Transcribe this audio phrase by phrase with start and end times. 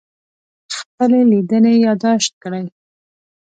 [0.75, 2.65] خپلې لیدنې یادداشت کړئ.